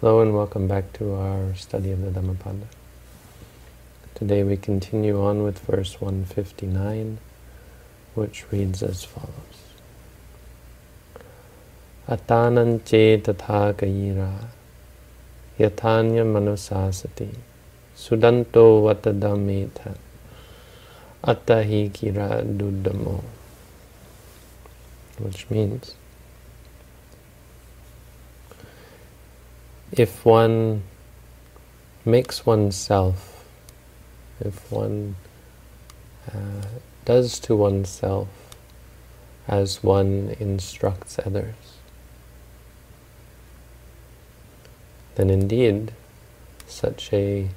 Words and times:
Hello 0.00 0.20
and 0.20 0.32
welcome 0.32 0.68
back 0.68 0.92
to 0.92 1.14
our 1.14 1.56
study 1.56 1.90
of 1.90 2.00
the 2.02 2.12
Dhammapada. 2.12 2.68
Today 4.14 4.44
we 4.44 4.56
continue 4.56 5.20
on 5.20 5.42
with 5.42 5.58
verse 5.58 6.00
159, 6.00 7.18
which 8.14 8.44
reads 8.52 8.80
as 8.80 9.02
follows. 9.02 9.58
Atanan 12.06 12.84
che 12.84 13.18
tatha 13.20 13.74
kayira 13.74 14.46
yatanya 15.58 16.22
manusasati 16.22 17.34
sudanto 17.96 18.84
vatadameta 18.86 19.96
atahi 21.24 21.90
kira 21.90 22.44
dudamo 22.46 23.24
which 25.18 25.50
means 25.50 25.97
if 29.92 30.24
one 30.24 30.82
makes 32.04 32.44
oneself, 32.44 33.44
if 34.40 34.70
one 34.70 35.16
uh, 36.32 36.66
does 37.04 37.38
to 37.40 37.56
oneself 37.56 38.28
as 39.46 39.82
one 39.82 40.36
instructs 40.38 41.18
others, 41.18 41.54
then 45.14 45.30
indeed 45.30 45.92
such 46.66 47.12
a 47.12 47.48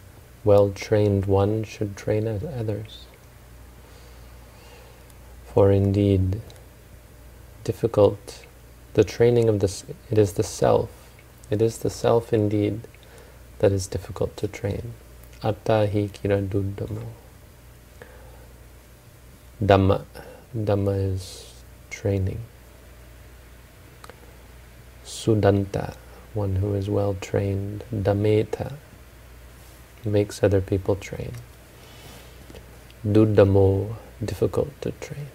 well-trained 0.43 1.25
one 1.25 1.63
should 1.63 1.95
train 1.95 2.27
others. 2.27 3.05
For 5.53 5.71
indeed, 5.71 6.41
difficult, 7.63 8.45
the 8.93 9.03
training 9.03 9.49
of 9.49 9.59
this, 9.59 9.83
it 10.09 10.17
is 10.17 10.33
the 10.33 10.43
self 10.43 11.00
it 11.51 11.61
is 11.61 11.79
the 11.79 11.89
self 11.89 12.33
indeed 12.33 12.87
that 13.59 13.71
is 13.71 13.85
difficult 13.85 14.35
to 14.37 14.47
train. 14.47 14.93
Atta 15.43 15.87
hi 15.93 16.09
kira 16.13 16.41
duddhamo. 16.47 17.07
Dhamma. 19.61 20.05
Dhamma 20.55 21.13
is 21.13 21.53
training. 21.89 22.39
Sudanta, 25.05 25.95
one 26.33 26.55
who 26.55 26.73
is 26.73 26.89
well 26.89 27.15
trained. 27.19 27.83
Dametha, 27.93 28.73
makes 30.05 30.41
other 30.41 30.61
people 30.61 30.95
train. 30.95 31.33
Duddhamo, 33.05 33.97
difficult 34.23 34.69
to 34.81 34.91
train. 34.91 35.27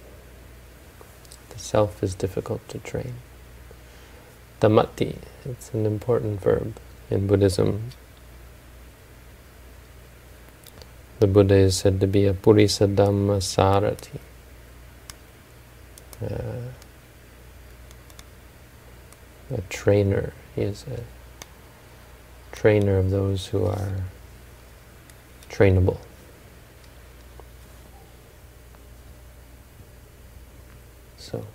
The 1.51 1.59
self 1.59 2.03
is 2.03 2.15
difficult 2.15 2.67
to 2.71 2.79
train. 2.79 3.15
Damati, 4.61 5.17
it's 5.45 5.73
an 5.75 5.85
important 5.85 6.41
verb 6.41 6.77
in 7.11 7.27
Buddhism. 7.27 7.91
The 11.21 11.27
Buddha 11.27 11.55
is 11.55 11.77
said 11.77 12.01
to 12.01 12.07
be 12.07 12.27
a 12.27 12.35
Purisa 12.35 12.95
Dhamma 12.95 13.43
Sarati. 13.43 14.19
Uh, 16.23 16.73
a 19.55 19.61
trainer. 19.69 20.33
He 20.55 20.63
is 20.63 20.85
a 20.85 21.05
trainer 22.55 22.97
of 22.99 23.11
those 23.11 23.49
who 23.49 23.67
are 23.67 23.93
trainable. 25.51 25.99
So. 31.19 31.47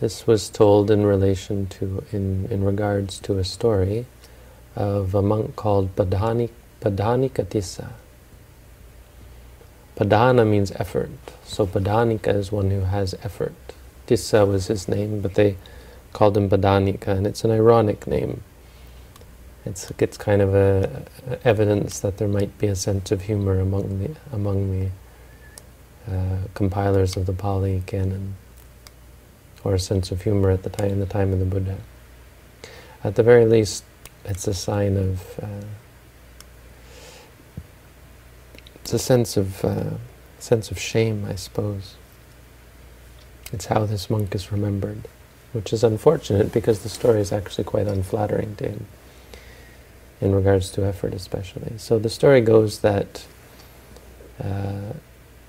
This 0.00 0.26
was 0.26 0.50
told 0.50 0.90
in 0.90 1.06
relation 1.06 1.66
to, 1.68 2.04
in, 2.10 2.46
in 2.50 2.64
regards 2.64 3.20
to 3.20 3.38
a 3.38 3.44
story 3.44 4.06
of 4.74 5.14
a 5.14 5.22
monk 5.22 5.54
called 5.54 5.94
Padhani, 5.94 6.50
Padhanikatissa. 6.80 7.92
Padhana 9.96 10.44
means 10.44 10.72
effort, 10.72 11.10
so 11.44 11.64
Padhanika 11.64 12.34
is 12.34 12.50
one 12.50 12.70
who 12.72 12.80
has 12.80 13.14
effort. 13.22 13.54
Tissa 14.08 14.46
was 14.46 14.66
his 14.66 14.88
name, 14.88 15.20
but 15.20 15.34
they 15.34 15.56
called 16.12 16.36
him 16.36 16.50
Padhanika, 16.50 17.08
and 17.08 17.24
it's 17.24 17.44
an 17.44 17.52
ironic 17.52 18.08
name. 18.08 18.42
It's, 19.64 19.92
it's 19.98 20.18
kind 20.18 20.42
of 20.42 20.56
a, 20.56 21.04
a 21.30 21.46
evidence 21.46 22.00
that 22.00 22.18
there 22.18 22.28
might 22.28 22.58
be 22.58 22.66
a 22.66 22.74
sense 22.74 23.12
of 23.12 23.22
humor 23.22 23.60
among 23.60 24.00
the, 24.00 24.16
among 24.32 24.90
the 26.06 26.12
uh, 26.12 26.38
compilers 26.54 27.16
of 27.16 27.26
the 27.26 27.32
Pali 27.32 27.82
canon 27.86 28.34
or 29.64 29.74
a 29.74 29.78
sense 29.78 30.12
of 30.12 30.22
humor 30.22 30.50
at 30.50 30.62
the 30.62 30.70
time 30.70 30.90
in 30.90 31.00
the 31.00 31.06
time 31.06 31.32
of 31.32 31.38
the 31.38 31.44
Buddha. 31.44 31.78
At 33.02 33.16
the 33.16 33.22
very 33.22 33.46
least, 33.46 33.84
it's 34.24 34.46
a 34.46 34.54
sign 34.54 34.96
of 34.96 35.40
uh, 35.42 35.66
it's 38.76 38.92
a 38.92 38.98
sense 38.98 39.36
of 39.36 39.64
uh, 39.64 39.90
sense 40.38 40.70
of 40.70 40.78
shame, 40.78 41.26
I 41.28 41.34
suppose. 41.34 41.94
It's 43.52 43.66
how 43.66 43.86
this 43.86 44.10
monk 44.10 44.34
is 44.34 44.52
remembered, 44.52 45.08
which 45.52 45.72
is 45.72 45.82
unfortunate 45.84 46.52
because 46.52 46.80
the 46.80 46.88
story 46.88 47.20
is 47.20 47.32
actually 47.32 47.64
quite 47.64 47.86
unflattering 47.86 48.56
to 48.56 48.68
him 48.68 48.86
in 50.20 50.34
regards 50.34 50.70
to 50.70 50.84
effort, 50.84 51.14
especially. 51.14 51.78
So 51.78 51.98
the 51.98 52.08
story 52.08 52.40
goes 52.40 52.80
that 52.80 53.24
uh, 54.42 54.92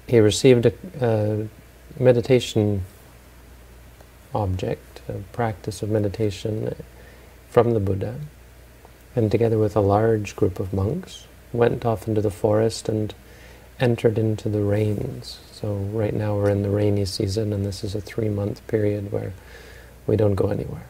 he 0.08 0.20
received 0.20 0.66
a, 0.66 0.74
a 1.02 1.48
meditation 2.02 2.84
object, 4.36 5.02
a 5.08 5.14
practice 5.32 5.82
of 5.82 5.90
meditation 5.90 6.76
from 7.50 7.72
the 7.72 7.80
Buddha, 7.80 8.20
and 9.16 9.32
together 9.32 9.58
with 9.58 9.76
a 9.76 9.82
large 9.82 10.36
group 10.36 10.60
of 10.60 10.74
monks, 10.74 11.26
went 11.54 11.86
off 11.86 12.08
into 12.08 12.22
the 12.22 12.30
forest 12.30 12.90
and 12.90 13.16
entered 13.80 14.18
into 14.18 14.50
the 14.50 14.62
rains. 14.62 15.40
So 15.52 15.74
right 15.74 16.14
now 16.14 16.36
we're 16.36 16.50
in 16.50 16.64
the 16.64 16.70
rainy 16.70 17.06
season, 17.06 17.54
and 17.54 17.66
this 17.66 17.84
is 17.84 17.96
a 17.96 18.02
three-month 18.02 18.66
period 18.68 19.12
where 19.12 19.34
we 20.06 20.18
don't 20.18 20.36
go 20.36 20.50
anywhere. 20.50 20.86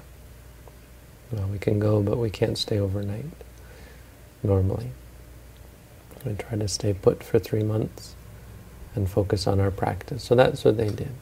Well, 1.32 1.48
we 1.48 1.60
can 1.60 1.80
go, 1.80 2.02
but 2.02 2.18
we 2.18 2.30
can't 2.30 2.58
stay 2.58 2.80
overnight, 2.80 3.26
normally. 4.44 4.92
We 6.26 6.34
try 6.34 6.58
to 6.58 6.68
stay 6.68 6.94
put 6.94 7.24
for 7.24 7.38
three 7.38 7.64
months 7.64 8.16
and 8.96 9.10
focus 9.10 9.46
on 9.46 9.60
our 9.60 9.72
practice. 9.72 10.24
So 10.24 10.34
that's 10.34 10.64
what 10.64 10.78
they 10.78 10.90
did. 10.90 11.14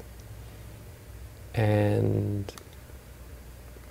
And 1.56 2.52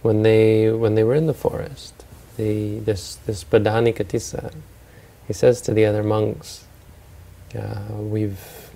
when 0.02 0.22
they 0.22 0.70
when 0.70 0.94
they 0.94 1.04
were 1.04 1.14
in 1.14 1.26
the 1.26 1.34
forest, 1.34 2.04
the 2.36 2.80
this 2.80 3.16
this 3.26 3.44
Padhanikatissa, 3.44 4.52
he 5.26 5.32
says 5.32 5.60
to 5.62 5.72
the 5.72 5.84
other 5.84 6.02
monks, 6.02 6.66
uh, 7.56 7.84
"We've 7.90 8.70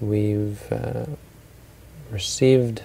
we've 0.00 0.72
uh, 0.72 1.06
received 2.10 2.82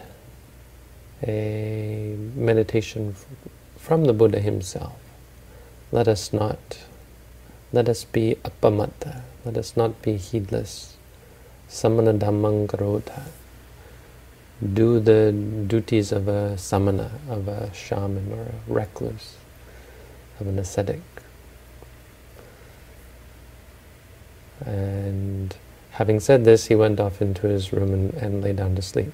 a 1.23 2.16
meditation 2.35 3.16
from 3.77 4.05
the 4.05 4.13
Buddha 4.13 4.39
himself. 4.39 4.97
Let 5.91 6.07
us 6.07 6.31
not 6.33 6.79
let 7.73 7.89
us 7.89 8.05
be 8.05 8.35
appamatta. 8.43 9.22
Let 9.43 9.57
us 9.57 9.75
not 9.75 10.01
be 10.01 10.17
heedless. 10.17 10.95
Samana 11.67 12.13
dhammang 12.13 12.67
do 14.73 14.99
the 14.99 15.31
duties 15.31 16.11
of 16.11 16.27
a 16.27 16.57
samana, 16.57 17.11
of 17.29 17.47
a 17.47 17.73
shaman 17.73 18.31
or 18.31 18.41
a 18.41 18.73
recluse, 18.73 19.35
of 20.39 20.47
an 20.47 20.57
ascetic. 20.59 21.01
And 24.66 25.55
having 25.91 26.19
said 26.19 26.45
this, 26.45 26.66
he 26.66 26.75
went 26.75 26.99
off 26.99 27.21
into 27.21 27.47
his 27.47 27.73
room 27.73 27.93
and, 27.93 28.13
and 28.13 28.41
lay 28.41 28.53
down 28.53 28.75
to 28.75 28.81
sleep. 28.81 29.11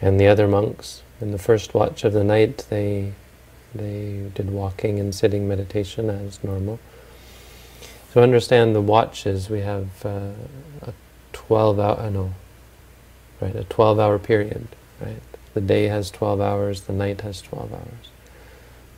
And 0.00 0.20
the 0.20 0.26
other 0.28 0.46
monks, 0.46 1.02
in 1.20 1.32
the 1.32 1.38
first 1.38 1.74
watch 1.74 2.04
of 2.04 2.12
the 2.12 2.22
night, 2.22 2.66
they 2.70 3.12
they 3.74 4.30
did 4.34 4.50
walking 4.50 4.98
and 4.98 5.14
sitting 5.14 5.46
meditation 5.46 6.08
as 6.08 6.42
normal. 6.42 6.78
To 8.12 8.22
understand 8.22 8.74
the 8.74 8.80
watches, 8.80 9.50
we 9.50 9.60
have 9.60 9.88
uh, 10.04 10.30
a 10.82 10.94
12 11.32 11.78
hour, 11.78 11.98
uh, 11.98 12.08
no, 12.08 12.32
right? 13.40 13.54
A 13.54 13.64
12-hour 13.64 14.18
period, 14.18 14.68
right? 15.00 15.22
The 15.54 15.60
day 15.60 15.84
has 15.84 16.10
12 16.10 16.40
hours, 16.40 16.82
the 16.82 16.92
night 16.92 17.22
has 17.22 17.40
12 17.40 17.72
hours. 17.72 18.10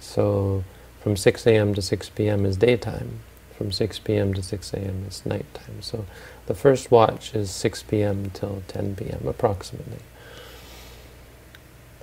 So 0.01 0.65
from 1.01 1.17
6 1.17 1.47
a.m. 1.47 1.75
to 1.75 1.83
6 1.83 2.09
p.m. 2.11 2.45
is 2.45 2.57
daytime. 2.57 3.21
From 3.57 3.73
6 3.73 3.99
p.m. 4.01 4.35
to 4.35 4.43
6 4.43 4.73
a.m. 4.75 5.05
is 5.09 5.25
nighttime. 5.27 5.83
So 5.83 6.07
the 6.47 6.55
first 6.55 6.91
watch 6.91 7.35
is 7.35 7.51
6 7.51 7.83
p.m. 7.85 8.31
till 8.31 8.63
10 8.69 8.97
p.m. 8.97 9.27
approximately. 9.27 9.99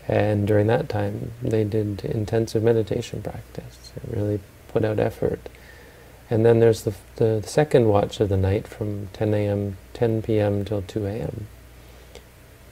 And 0.07 0.47
during 0.47 0.67
that 0.67 0.88
time, 0.88 1.31
they 1.41 1.63
did 1.63 2.05
intensive 2.05 2.61
meditation 2.61 3.21
practice. 3.21 3.91
They 3.95 4.19
really 4.19 4.39
put 4.67 4.85
out 4.85 4.99
effort. 4.99 5.39
And 6.29 6.45
then 6.45 6.59
there's 6.59 6.83
the, 6.83 6.93
the, 7.15 7.39
the 7.41 7.47
second 7.47 7.88
watch 7.88 8.19
of 8.19 8.29
the 8.29 8.38
night 8.38 8.67
from 8.67 9.07
10 9.13 9.33
a.m., 9.33 9.77
10 9.93 10.21
p.m. 10.21 10.65
till 10.65 10.81
2 10.81 11.05
a.m 11.05 11.47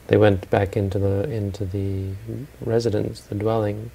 they 0.07 0.17
went 0.17 0.49
back 0.49 0.75
into 0.75 0.99
the 0.99 1.29
into 1.29 1.65
the 1.65 2.11
residence, 2.61 3.21
the 3.21 3.35
dwelling, 3.35 3.91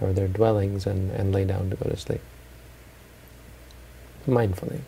or 0.00 0.12
their 0.12 0.28
dwellings 0.28 0.86
and, 0.86 1.10
and 1.10 1.32
lay 1.32 1.44
down 1.44 1.70
to 1.70 1.76
go 1.76 1.88
to 1.88 1.96
sleep. 1.96 2.20
Mindfully. 4.26 4.80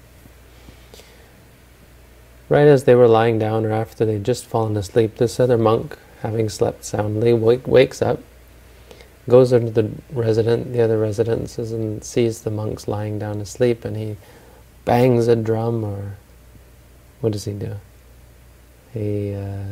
Right 2.48 2.66
as 2.66 2.84
they 2.84 2.94
were 2.94 3.08
lying 3.08 3.38
down 3.38 3.66
or 3.66 3.72
after 3.72 4.06
they'd 4.06 4.24
just 4.24 4.46
fallen 4.46 4.76
asleep, 4.76 5.16
this 5.16 5.38
other 5.38 5.58
monk, 5.58 5.98
having 6.22 6.48
slept 6.48 6.84
soundly, 6.84 7.34
wake, 7.34 7.66
wakes 7.66 8.00
up, 8.00 8.20
goes 9.28 9.52
into 9.52 9.70
the 9.70 9.90
resident, 10.10 10.72
the 10.72 10.80
other 10.80 10.98
residences 10.98 11.72
and 11.72 12.02
sees 12.02 12.40
the 12.40 12.50
monks 12.50 12.88
lying 12.88 13.18
down 13.18 13.40
asleep 13.42 13.84
and 13.84 13.96
he 13.96 14.16
bangs 14.86 15.28
a 15.28 15.36
drum 15.36 15.84
or 15.84 16.16
what 17.20 17.32
does 17.32 17.44
he 17.44 17.52
do? 17.52 17.76
He 18.94 19.34
uh, 19.34 19.64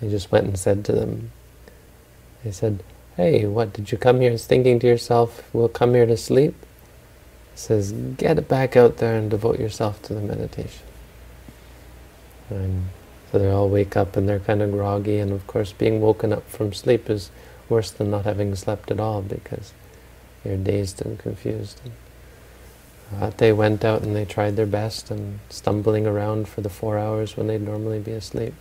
he 0.00 0.08
just 0.08 0.30
went 0.30 0.46
and 0.46 0.58
said 0.58 0.84
to 0.86 0.92
them, 0.92 1.30
I 2.44 2.50
said, 2.50 2.82
hey, 3.16 3.46
what, 3.46 3.72
did 3.72 3.90
you 3.90 3.98
come 3.98 4.20
here 4.20 4.36
thinking 4.36 4.78
to 4.78 4.86
yourself, 4.86 5.48
we'll 5.52 5.68
come 5.68 5.94
here 5.94 6.06
to 6.06 6.16
sleep? 6.16 6.54
He 7.52 7.58
says, 7.58 7.92
get 7.92 8.46
back 8.48 8.76
out 8.76 8.98
there 8.98 9.16
and 9.16 9.30
devote 9.30 9.58
yourself 9.58 10.00
to 10.02 10.14
the 10.14 10.20
meditation. 10.20 10.86
And 12.48 12.84
so 13.30 13.38
they 13.38 13.50
all 13.50 13.68
wake 13.68 13.96
up 13.96 14.16
and 14.16 14.28
they're 14.28 14.38
kind 14.38 14.62
of 14.62 14.72
groggy, 14.72 15.18
and 15.18 15.32
of 15.32 15.46
course 15.46 15.72
being 15.72 16.00
woken 16.00 16.32
up 16.32 16.48
from 16.48 16.72
sleep 16.72 17.10
is 17.10 17.30
worse 17.68 17.90
than 17.90 18.10
not 18.10 18.24
having 18.24 18.54
slept 18.54 18.90
at 18.90 19.00
all 19.00 19.20
because 19.20 19.72
you're 20.44 20.56
dazed 20.56 21.04
and 21.04 21.18
confused. 21.18 21.80
Uh, 23.16 23.30
they 23.36 23.52
went 23.52 23.84
out 23.84 24.02
and 24.02 24.14
they 24.14 24.24
tried 24.24 24.56
their 24.56 24.66
best 24.66 25.10
and 25.10 25.40
stumbling 25.48 26.06
around 26.06 26.48
for 26.48 26.60
the 26.60 26.68
four 26.68 26.98
hours 26.98 27.36
when 27.36 27.46
they'd 27.46 27.60
normally 27.60 27.98
be 27.98 28.12
asleep. 28.12 28.54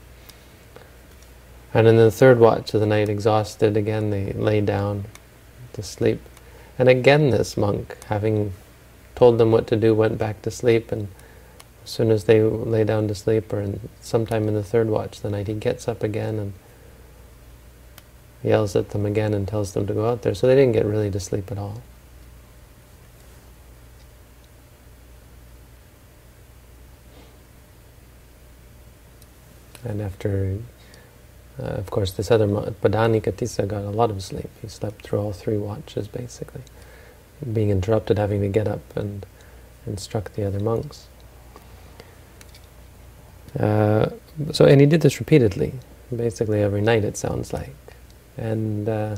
And 1.73 1.87
in 1.87 1.97
the 1.97 2.11
third 2.11 2.39
watch 2.39 2.73
of 2.73 2.79
the 2.79 2.87
night, 2.87 3.09
exhausted 3.09 3.77
again, 3.77 4.09
they 4.09 4.33
lay 4.33 4.61
down 4.61 5.05
to 5.73 5.83
sleep. 5.83 6.21
And 6.79 6.89
again 6.89 7.29
this 7.29 7.57
monk, 7.57 7.97
having 8.05 8.53
told 9.15 9.37
them 9.37 9.51
what 9.51 9.67
to 9.67 9.75
do, 9.75 9.93
went 9.93 10.17
back 10.17 10.41
to 10.43 10.51
sleep 10.51 10.91
and 10.91 11.07
as 11.87 11.91
soon 11.91 12.11
as 12.11 12.25
they 12.25 12.41
lay 12.41 12.83
down 12.83 13.07
to 13.07 13.15
sleep 13.15 13.53
or 13.53 13.61
in, 13.61 13.89
sometime 14.01 14.49
in 14.49 14.53
the 14.53 14.63
third 14.63 14.89
watch 14.89 15.17
of 15.17 15.23
the 15.23 15.29
night, 15.29 15.47
he 15.47 15.53
gets 15.53 15.87
up 15.87 16.03
again 16.03 16.37
and 16.37 16.53
yells 18.43 18.75
at 18.75 18.89
them 18.89 19.05
again 19.05 19.33
and 19.33 19.47
tells 19.47 19.71
them 19.71 19.87
to 19.87 19.93
go 19.93 20.05
out 20.05 20.21
there. 20.21 20.35
So 20.35 20.47
they 20.47 20.55
didn't 20.55 20.73
get 20.73 20.85
really 20.85 21.09
to 21.09 21.19
sleep 21.19 21.49
at 21.49 21.57
all. 21.57 21.81
And 29.85 30.01
after, 30.01 30.57
uh, 31.59 31.65
of 31.65 31.89
course, 31.89 32.11
this 32.11 32.29
other, 32.29 32.47
Padhanikatissa 32.47 33.67
got 33.67 33.83
a 33.83 33.89
lot 33.89 34.11
of 34.11 34.21
sleep. 34.21 34.49
He 34.61 34.67
slept 34.67 35.03
through 35.03 35.19
all 35.19 35.33
three 35.33 35.57
watches, 35.57 36.07
basically, 36.07 36.61
being 37.51 37.71
interrupted, 37.71 38.17
having 38.19 38.41
to 38.41 38.47
get 38.47 38.67
up 38.67 38.95
and 38.95 39.25
instruct 39.87 40.35
the 40.35 40.45
other 40.45 40.59
monks. 40.59 41.07
Uh, 43.57 44.09
so, 44.51 44.65
and 44.65 44.79
he 44.79 44.85
did 44.87 45.01
this 45.01 45.19
repeatedly, 45.19 45.73
basically 46.15 46.61
every 46.61 46.81
night 46.81 47.03
it 47.03 47.17
sounds 47.17 47.53
like. 47.53 47.75
And 48.37 48.87
uh, 48.87 49.15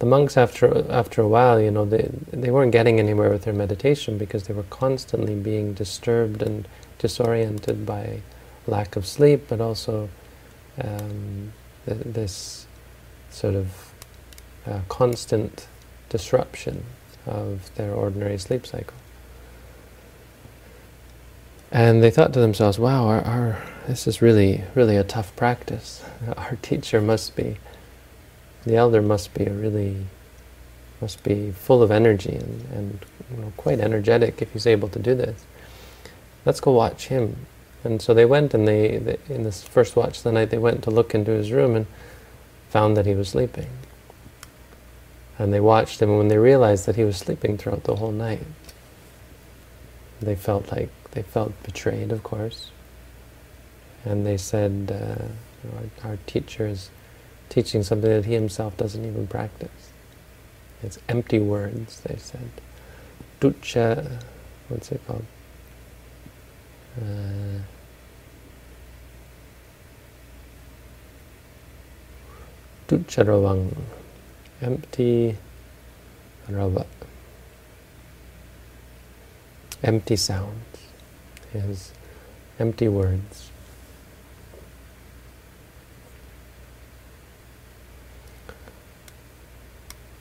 the 0.00 0.06
monks, 0.06 0.36
after 0.36 0.90
after 0.90 1.22
a 1.22 1.28
while, 1.28 1.60
you 1.60 1.70
know, 1.70 1.84
they 1.84 2.10
they 2.32 2.50
weren't 2.50 2.72
getting 2.72 2.98
anywhere 2.98 3.30
with 3.30 3.42
their 3.44 3.54
meditation 3.54 4.18
because 4.18 4.48
they 4.48 4.54
were 4.54 4.64
constantly 4.64 5.36
being 5.36 5.72
disturbed 5.72 6.42
and 6.42 6.66
disoriented 6.98 7.86
by 7.86 8.22
lack 8.66 8.96
of 8.96 9.06
sleep, 9.06 9.44
but 9.48 9.60
also 9.60 10.08
um, 10.82 11.52
th 11.86 11.98
this 12.04 12.66
sort 13.30 13.54
of 13.54 13.92
uh, 14.66 14.80
constant 14.88 15.66
disruption 16.08 16.84
of 17.26 17.70
their 17.74 17.92
ordinary 17.92 18.38
sleep 18.38 18.66
cycle. 18.66 18.96
And 21.74 22.02
they 22.02 22.10
thought 22.10 22.32
to 22.34 22.40
themselves, 22.40 22.78
wow, 22.78 23.06
our, 23.08 23.20
our, 23.22 23.62
this 23.88 24.06
is 24.06 24.22
really, 24.22 24.62
really 24.76 24.96
a 24.96 25.02
tough 25.02 25.34
practice. 25.34 26.04
Our 26.36 26.56
teacher 26.62 27.00
must 27.00 27.34
be, 27.34 27.56
the 28.64 28.76
elder 28.76 29.02
must 29.02 29.34
be 29.34 29.44
a 29.44 29.52
really, 29.52 30.06
must 31.00 31.24
be 31.24 31.50
full 31.50 31.82
of 31.82 31.90
energy 31.90 32.36
and, 32.36 32.68
and 32.72 33.06
you 33.28 33.42
know, 33.42 33.52
quite 33.56 33.80
energetic 33.80 34.40
if 34.40 34.52
he's 34.52 34.68
able 34.68 34.88
to 34.90 35.00
do 35.00 35.16
this. 35.16 35.44
Let's 36.44 36.60
go 36.60 36.70
watch 36.70 37.08
him. 37.08 37.46
And 37.84 38.00
so 38.00 38.14
they 38.14 38.24
went 38.24 38.54
and 38.54 38.66
they, 38.66 38.96
they, 38.96 39.18
in 39.28 39.42
this 39.42 39.62
first 39.62 39.94
watch 39.94 40.18
of 40.18 40.24
the 40.24 40.32
night, 40.32 40.50
they 40.50 40.58
went 40.58 40.82
to 40.84 40.90
look 40.90 41.14
into 41.14 41.30
his 41.30 41.52
room 41.52 41.76
and 41.76 41.86
found 42.70 42.96
that 42.96 43.06
he 43.06 43.14
was 43.14 43.28
sleeping. 43.28 43.68
And 45.38 45.52
they 45.52 45.60
watched 45.60 46.00
him, 46.00 46.08
and 46.08 46.18
when 46.18 46.28
they 46.28 46.38
realized 46.38 46.86
that 46.86 46.96
he 46.96 47.04
was 47.04 47.16
sleeping 47.16 47.58
throughout 47.58 47.84
the 47.84 47.96
whole 47.96 48.12
night, 48.12 48.46
they 50.20 50.34
felt 50.34 50.72
like 50.72 50.90
they 51.10 51.22
felt 51.22 51.60
betrayed, 51.62 52.10
of 52.10 52.22
course. 52.22 52.70
And 54.04 54.24
they 54.24 54.36
said, 54.36 54.90
uh, 54.90 55.76
our, 56.04 56.10
our 56.10 56.18
teacher 56.26 56.66
is 56.66 56.90
teaching 57.48 57.82
something 57.82 58.10
that 58.10 58.24
he 58.24 58.34
himself 58.34 58.76
doesn't 58.76 59.04
even 59.04 59.26
practice. 59.26 59.92
It's 60.82 60.98
empty 61.08 61.38
words, 61.38 62.00
they 62.00 62.16
said. 62.16 62.50
Ducha, 63.40 64.22
what's 64.68 64.92
it 64.92 65.00
called? 65.06 65.24
Uh, 66.96 67.60
Ducharavang, 72.88 73.74
empty 74.60 75.36
rava, 76.48 76.86
empty 79.82 80.16
sound 80.16 80.60
is 81.54 81.92
empty 82.58 82.88
words. 82.88 83.50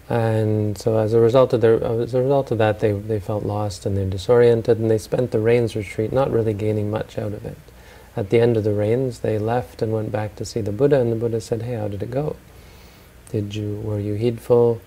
And 0.09 0.77
so 0.77 0.97
as 0.99 1.13
a 1.13 1.19
result 1.19 1.53
of 1.53 1.61
their, 1.61 1.83
as 1.83 2.13
a 2.13 2.21
result 2.21 2.51
of 2.51 2.59
that, 2.59 2.79
they, 2.79 2.91
they 2.91 3.19
felt 3.19 3.43
lost 3.43 3.85
and 3.85 3.97
they're 3.97 4.05
disoriented, 4.05 4.77
and 4.77 4.91
they 4.91 4.97
spent 4.97 5.31
the 5.31 5.39
rains 5.39 5.75
retreat 5.75 6.13
not 6.13 6.29
really 6.29 6.53
gaining 6.53 6.91
much 6.91 7.17
out 7.17 7.33
of 7.33 7.45
it. 7.45 7.57
At 8.15 8.29
the 8.29 8.39
end 8.39 8.55
of 8.55 8.63
the 8.63 8.73
rains, 8.73 9.19
they 9.19 9.39
left 9.39 9.81
and 9.81 9.91
went 9.91 10.11
back 10.11 10.35
to 10.35 10.45
see 10.45 10.61
the 10.61 10.71
Buddha, 10.71 11.01
and 11.01 11.11
the 11.11 11.15
Buddha 11.15 11.41
said, 11.41 11.63
"Hey, 11.63 11.75
how 11.75 11.87
did 11.87 12.03
it 12.03 12.11
go? 12.11 12.35
Did 13.33 13.53
you 13.53 13.81
were 13.83 13.99
you 13.99 14.13
heedful? 14.13 14.79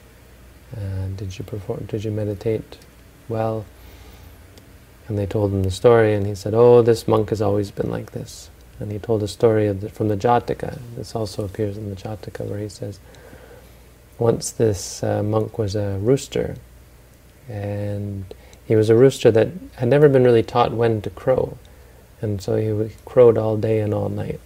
Uh, 0.74 1.08
did 1.16 1.36
you 1.38 1.44
perform? 1.44 1.84
Did 1.84 2.04
you 2.04 2.10
meditate 2.10 2.78
well?" 3.28 3.66
And 5.08 5.18
they 5.18 5.26
told 5.26 5.52
him 5.52 5.62
the 5.62 5.70
story, 5.70 6.14
and 6.14 6.26
he 6.26 6.34
said, 6.34 6.52
oh, 6.52 6.82
this 6.82 7.06
monk 7.06 7.30
has 7.30 7.40
always 7.40 7.70
been 7.70 7.90
like 7.90 8.10
this. 8.10 8.50
And 8.80 8.90
he 8.90 8.98
told 8.98 9.22
a 9.22 9.28
story 9.28 9.70
the, 9.72 9.88
from 9.88 10.08
the 10.08 10.16
Jataka. 10.16 10.80
This 10.96 11.14
also 11.14 11.44
appears 11.44 11.76
in 11.76 11.90
the 11.90 11.96
Jataka, 11.96 12.44
where 12.44 12.58
he 12.58 12.68
says, 12.68 12.98
once 14.18 14.50
this 14.50 15.04
uh, 15.04 15.22
monk 15.22 15.58
was 15.58 15.76
a 15.76 15.98
rooster, 15.98 16.56
and 17.48 18.24
he 18.64 18.74
was 18.74 18.90
a 18.90 18.96
rooster 18.96 19.30
that 19.30 19.48
had 19.76 19.88
never 19.88 20.08
been 20.08 20.24
really 20.24 20.42
taught 20.42 20.72
when 20.72 21.00
to 21.02 21.10
crow. 21.10 21.56
And 22.20 22.42
so 22.42 22.56
he 22.56 22.90
crowed 23.04 23.38
all 23.38 23.56
day 23.56 23.78
and 23.78 23.94
all 23.94 24.08
night, 24.08 24.40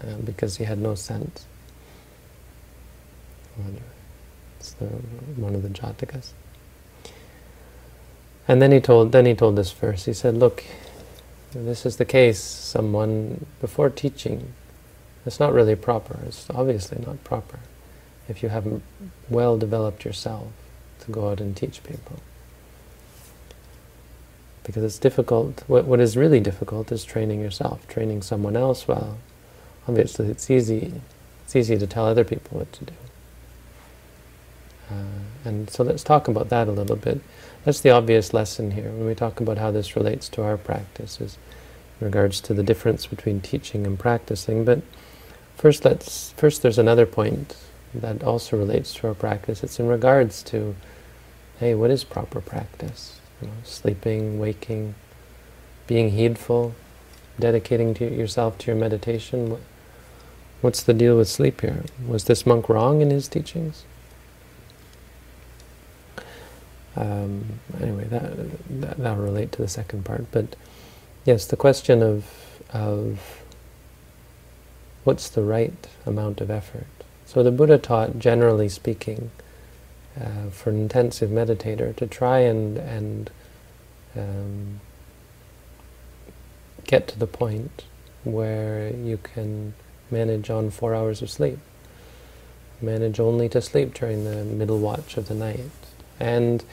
uh, 0.00 0.14
because 0.24 0.56
he 0.56 0.64
had 0.64 0.78
no 0.78 0.94
sense. 0.94 1.44
It's 4.58 4.72
the, 4.72 4.86
one 5.36 5.54
of 5.54 5.62
the 5.62 5.68
Jatakas. 5.68 6.32
And 8.46 8.62
then 8.62 8.72
he 8.72 8.80
told 8.80 9.12
then 9.12 9.26
he 9.26 9.34
told 9.34 9.56
this 9.56 9.72
verse. 9.72 10.06
He 10.06 10.14
said, 10.14 10.34
"Look, 10.36 10.64
this 11.52 11.84
is 11.84 11.96
the 11.96 12.04
case. 12.04 12.40
Someone 12.40 13.46
before 13.60 13.90
teaching, 13.90 14.54
it's 15.26 15.38
not 15.38 15.52
really 15.52 15.76
proper. 15.76 16.18
It's 16.26 16.48
obviously 16.50 17.04
not 17.06 17.22
proper 17.24 17.60
if 18.26 18.42
you 18.42 18.48
haven't 18.48 18.82
well 19.28 19.58
developed 19.58 20.04
yourself 20.04 20.48
to 21.00 21.12
go 21.12 21.30
out 21.30 21.40
and 21.40 21.54
teach 21.54 21.82
people." 21.84 22.20
Because 24.64 24.82
it's 24.82 24.98
difficult. 24.98 25.62
What, 25.66 25.84
what 25.86 26.00
is 26.00 26.16
really 26.16 26.40
difficult 26.40 26.92
is 26.92 27.04
training 27.04 27.40
yourself. 27.40 27.86
Training 27.88 28.22
someone 28.22 28.56
else, 28.56 28.86
well, 28.86 29.18
obviously 29.86 30.28
it's 30.28 30.50
easy. 30.50 30.92
It's 31.44 31.56
easy 31.56 31.78
to 31.78 31.86
tell 31.86 32.06
other 32.06 32.24
people 32.24 32.58
what 32.58 32.72
to 32.74 32.84
do. 32.84 32.92
Uh, 34.90 35.48
and 35.48 35.70
so 35.70 35.84
let's 35.84 36.02
talk 36.02 36.28
about 36.28 36.48
that 36.48 36.68
a 36.68 36.72
little 36.72 36.96
bit. 36.96 37.20
That's 37.64 37.80
the 37.80 37.90
obvious 37.90 38.32
lesson 38.32 38.70
here 38.72 38.90
when 38.90 39.06
we 39.06 39.14
talk 39.14 39.40
about 39.40 39.58
how 39.58 39.70
this 39.70 39.96
relates 39.96 40.28
to 40.30 40.42
our 40.42 40.56
practices 40.56 41.36
in 42.00 42.06
regards 42.06 42.40
to 42.42 42.54
the 42.54 42.62
difference 42.62 43.06
between 43.06 43.40
teaching 43.40 43.86
and 43.86 43.98
practicing. 43.98 44.64
But 44.64 44.82
first, 45.56 45.84
let's 45.84 46.32
first 46.32 46.62
there's 46.62 46.78
another 46.78 47.06
point 47.06 47.56
that 47.94 48.22
also 48.22 48.56
relates 48.56 48.94
to 48.94 49.08
our 49.08 49.14
practice. 49.14 49.62
It's 49.62 49.80
in 49.80 49.88
regards 49.88 50.42
to, 50.44 50.74
hey, 51.58 51.74
what 51.74 51.90
is 51.90 52.04
proper 52.04 52.40
practice? 52.40 53.20
You 53.42 53.48
know, 53.48 53.54
sleeping, 53.64 54.38
waking, 54.38 54.94
being 55.86 56.10
heedful, 56.10 56.74
dedicating 57.38 57.94
to 57.94 58.08
yourself 58.08 58.58
to 58.58 58.66
your 58.68 58.76
meditation. 58.76 59.58
What's 60.60 60.82
the 60.82 60.94
deal 60.94 61.16
with 61.16 61.28
sleep 61.28 61.60
here? 61.60 61.84
Was 62.06 62.24
this 62.24 62.46
monk 62.46 62.68
wrong 62.68 63.00
in 63.00 63.10
his 63.10 63.28
teachings? 63.28 63.84
Um, 66.98 67.44
anyway, 67.80 68.04
that, 68.04 68.80
that 68.80 68.98
that'll 68.98 69.22
relate 69.22 69.52
to 69.52 69.62
the 69.62 69.68
second 69.68 70.04
part. 70.04 70.26
But 70.32 70.56
yes, 71.24 71.46
the 71.46 71.56
question 71.56 72.02
of 72.02 72.26
of 72.72 73.42
what's 75.04 75.28
the 75.28 75.42
right 75.42 75.88
amount 76.04 76.40
of 76.40 76.50
effort. 76.50 76.86
So 77.24 77.42
the 77.42 77.52
Buddha 77.52 77.78
taught, 77.78 78.18
generally 78.18 78.68
speaking, 78.68 79.30
uh, 80.20 80.50
for 80.50 80.70
an 80.70 80.80
intensive 80.80 81.30
meditator 81.30 81.94
to 81.96 82.06
try 82.06 82.40
and 82.40 82.76
and 82.78 83.30
um, 84.16 84.80
get 86.84 87.06
to 87.08 87.18
the 87.18 87.26
point 87.26 87.84
where 88.24 88.90
you 88.90 89.18
can 89.18 89.74
manage 90.10 90.50
on 90.50 90.70
four 90.70 90.94
hours 90.94 91.22
of 91.22 91.30
sleep. 91.30 91.58
Manage 92.80 93.20
only 93.20 93.48
to 93.50 93.60
sleep 93.60 93.94
during 93.94 94.24
the 94.24 94.44
middle 94.44 94.78
watch 94.78 95.16
of 95.16 95.28
the 95.28 95.34
night. 95.34 95.70
And 96.18 96.64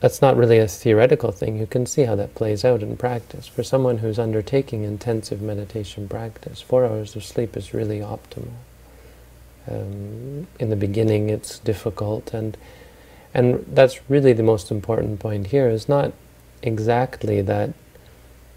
that's 0.00 0.20
not 0.20 0.36
really 0.36 0.58
a 0.58 0.68
theoretical 0.68 1.32
thing. 1.32 1.56
You 1.56 1.66
can 1.66 1.86
see 1.86 2.02
how 2.02 2.14
that 2.16 2.34
plays 2.34 2.64
out 2.64 2.82
in 2.82 2.96
practice. 2.96 3.46
For 3.46 3.62
someone 3.62 3.98
who's 3.98 4.18
undertaking 4.18 4.84
intensive 4.84 5.40
meditation 5.40 6.08
practice, 6.08 6.60
four 6.60 6.84
hours 6.84 7.16
of 7.16 7.24
sleep 7.24 7.56
is 7.56 7.72
really 7.72 8.00
optimal. 8.00 8.52
Um, 9.66 10.46
in 10.60 10.68
the 10.68 10.76
beginning, 10.76 11.30
it's 11.30 11.58
difficult, 11.58 12.34
and 12.34 12.56
and 13.32 13.64
that's 13.66 13.98
really 14.10 14.32
the 14.34 14.42
most 14.42 14.70
important 14.70 15.20
point 15.20 15.46
here. 15.48 15.68
Is 15.70 15.88
not 15.88 16.12
exactly 16.62 17.40
that 17.40 17.72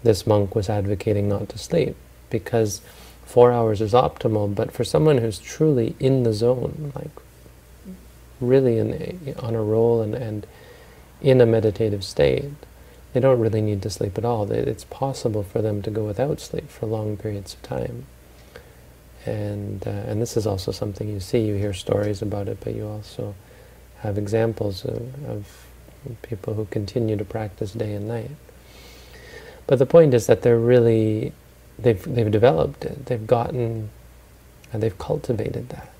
this 0.02 0.26
monk 0.26 0.54
was 0.54 0.68
advocating 0.68 1.28
not 1.28 1.48
to 1.48 1.58
sleep, 1.58 1.96
because 2.28 2.82
four 3.24 3.52
hours 3.52 3.80
is 3.80 3.94
optimal. 3.94 4.54
But 4.54 4.70
for 4.72 4.84
someone 4.84 5.18
who's 5.18 5.38
truly 5.38 5.96
in 5.98 6.24
the 6.24 6.34
zone, 6.34 6.92
like 6.94 7.10
really 8.38 8.78
in, 8.78 9.34
on 9.38 9.54
a 9.54 9.62
roll 9.62 10.02
and 10.02 10.14
and 10.14 10.46
in 11.20 11.40
a 11.40 11.46
meditative 11.46 12.04
state, 12.04 12.50
they 13.12 13.20
don't 13.20 13.40
really 13.40 13.60
need 13.60 13.82
to 13.82 13.90
sleep 13.90 14.18
at 14.18 14.24
all. 14.24 14.50
It's 14.50 14.84
possible 14.84 15.42
for 15.42 15.62
them 15.62 15.82
to 15.82 15.90
go 15.90 16.04
without 16.04 16.40
sleep 16.40 16.68
for 16.68 16.86
long 16.86 17.16
periods 17.16 17.54
of 17.54 17.62
time. 17.62 18.06
And, 19.26 19.86
uh, 19.86 19.90
and 19.90 20.22
this 20.22 20.36
is 20.36 20.46
also 20.46 20.72
something 20.72 21.08
you 21.08 21.20
see, 21.20 21.40
you 21.40 21.54
hear 21.54 21.74
stories 21.74 22.22
about 22.22 22.48
it, 22.48 22.58
but 22.60 22.74
you 22.74 22.86
also 22.86 23.34
have 23.98 24.16
examples 24.16 24.84
of, 24.84 25.24
of 25.26 25.66
people 26.22 26.54
who 26.54 26.66
continue 26.66 27.16
to 27.16 27.24
practice 27.24 27.72
day 27.72 27.94
and 27.94 28.06
night. 28.06 28.30
But 29.66 29.78
the 29.78 29.86
point 29.86 30.14
is 30.14 30.26
that 30.28 30.42
they're 30.42 30.58
really, 30.58 31.32
they've, 31.78 32.02
they've 32.02 32.30
developed 32.30 32.84
it, 32.84 33.06
they've 33.06 33.26
gotten, 33.26 33.90
and 34.72 34.82
they've 34.82 34.96
cultivated 34.98 35.68
that, 35.70 35.92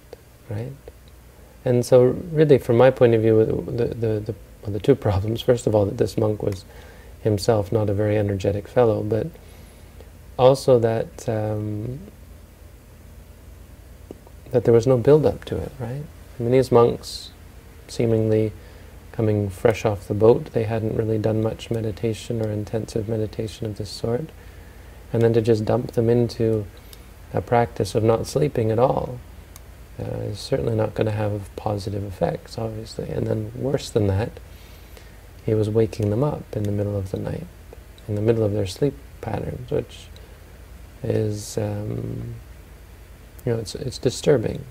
right? 0.48 0.72
And 1.64 1.84
so 1.84 2.16
really, 2.32 2.58
from 2.58 2.76
my 2.76 2.90
point 2.90 3.14
of 3.14 3.22
view, 3.22 3.44
the, 3.66 3.86
the, 3.86 4.20
the 4.20 4.34
well, 4.62 4.72
the 4.72 4.80
two 4.80 4.94
problems. 5.08 5.40
First 5.40 5.66
of 5.66 5.74
all, 5.74 5.84
that 5.86 5.98
this 5.98 6.16
monk 6.16 6.42
was 6.42 6.64
himself 7.22 7.72
not 7.72 7.90
a 7.90 7.94
very 7.94 8.16
energetic 8.16 8.68
fellow, 8.68 9.02
but 9.02 9.26
also 10.38 10.78
that 10.78 11.28
um, 11.28 11.98
that 14.50 14.64
there 14.64 14.72
was 14.72 14.86
no 14.86 14.96
build-up 14.96 15.44
to 15.44 15.56
it, 15.58 15.72
right? 15.78 16.02
I 16.38 16.42
mean, 16.42 16.52
these 16.52 16.72
monks, 16.72 17.30
seemingly 17.86 18.52
coming 19.12 19.50
fresh 19.50 19.84
off 19.84 20.08
the 20.08 20.14
boat, 20.14 20.52
they 20.52 20.62
hadn't 20.62 20.96
really 20.96 21.18
done 21.18 21.42
much 21.42 21.70
meditation 21.70 22.40
or 22.40 22.50
intensive 22.50 23.08
meditation 23.08 23.66
of 23.66 23.76
this 23.76 23.90
sort, 23.90 24.30
and 25.12 25.22
then 25.22 25.32
to 25.32 25.42
just 25.42 25.64
dump 25.64 25.92
them 25.92 26.08
into 26.08 26.66
a 27.34 27.42
practice 27.42 27.94
of 27.94 28.02
not 28.02 28.26
sleeping 28.26 28.70
at 28.70 28.78
all 28.78 29.18
uh, 29.98 30.18
is 30.30 30.38
certainly 30.38 30.74
not 30.74 30.94
going 30.94 31.06
to 31.06 31.12
have 31.12 31.54
positive 31.56 32.04
effects, 32.04 32.56
obviously. 32.56 33.08
And 33.10 33.26
then 33.26 33.52
worse 33.54 33.90
than 33.90 34.06
that, 34.06 34.30
he 35.48 35.54
was 35.54 35.70
waking 35.70 36.10
them 36.10 36.22
up 36.22 36.44
in 36.54 36.64
the 36.64 36.70
middle 36.70 36.94
of 36.94 37.10
the 37.10 37.18
night, 37.18 37.46
in 38.06 38.16
the 38.16 38.20
middle 38.20 38.44
of 38.44 38.52
their 38.52 38.66
sleep 38.66 38.92
patterns, 39.22 39.70
which 39.70 40.08
is, 41.02 41.56
um, 41.56 42.34
you 43.46 43.54
know, 43.54 43.58
it's, 43.58 43.74
it's 43.74 43.96
disturbing. 43.96 44.62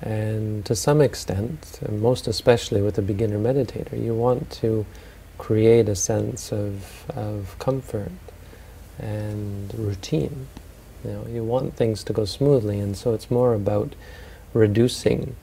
And 0.00 0.64
to 0.66 0.76
some 0.76 1.00
extent, 1.00 1.80
most 1.90 2.28
especially 2.28 2.80
with 2.80 2.96
a 2.96 3.02
beginner 3.02 3.40
meditator, 3.40 4.00
you 4.00 4.14
want 4.14 4.52
to 4.62 4.86
create 5.36 5.88
a 5.88 5.96
sense 5.96 6.52
of, 6.52 7.10
of 7.10 7.56
comfort 7.58 8.12
and 9.00 9.74
routine. 9.76 10.46
You 11.04 11.10
know, 11.10 11.26
you 11.28 11.42
want 11.42 11.74
things 11.74 12.04
to 12.04 12.12
go 12.12 12.24
smoothly, 12.24 12.78
and 12.78 12.96
so 12.96 13.14
it's 13.14 13.32
more 13.32 13.52
about 13.52 13.96
reducing 14.54 15.34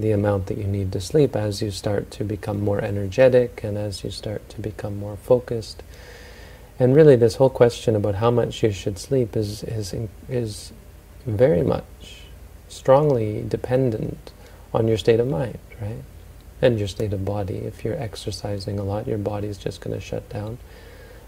the 0.00 0.12
amount 0.12 0.46
that 0.46 0.58
you 0.58 0.64
need 0.64 0.92
to 0.92 1.00
sleep 1.00 1.34
as 1.34 1.60
you 1.60 1.70
start 1.70 2.10
to 2.12 2.24
become 2.24 2.60
more 2.60 2.80
energetic 2.80 3.62
and 3.64 3.76
as 3.76 4.04
you 4.04 4.10
start 4.10 4.48
to 4.50 4.60
become 4.60 4.96
more 4.96 5.16
focused. 5.16 5.82
And 6.78 6.94
really 6.94 7.16
this 7.16 7.36
whole 7.36 7.50
question 7.50 7.96
about 7.96 8.16
how 8.16 8.30
much 8.30 8.62
you 8.62 8.70
should 8.70 8.98
sleep 8.98 9.36
is, 9.36 9.64
is, 9.64 9.94
is 10.28 10.72
very 11.26 11.62
much 11.62 12.22
strongly 12.68 13.44
dependent 13.46 14.32
on 14.72 14.86
your 14.86 14.98
state 14.98 15.20
of 15.20 15.26
mind, 15.26 15.58
right? 15.80 16.02
And 16.62 16.78
your 16.78 16.88
state 16.88 17.12
of 17.12 17.24
body. 17.24 17.58
If 17.58 17.84
you're 17.84 18.00
exercising 18.00 18.78
a 18.78 18.84
lot, 18.84 19.08
your 19.08 19.18
body 19.18 19.48
is 19.48 19.58
just 19.58 19.80
going 19.80 19.98
to 19.98 20.04
shut 20.04 20.28
down. 20.28 20.58